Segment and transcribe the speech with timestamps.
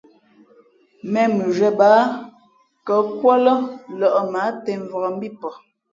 [1.07, 2.01] ̀mēn mʉnzhwē bāā
[2.81, 3.53] nkα̌kūα lά
[3.99, 5.55] lᾱʼ mα ǎ těmvak mbí pαh.